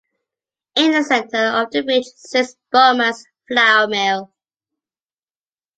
[0.77, 4.33] In the centre of the village sits Bowman's Flour Mill.